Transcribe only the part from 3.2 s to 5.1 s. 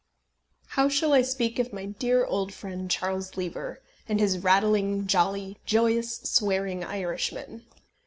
Lever, and his rattling,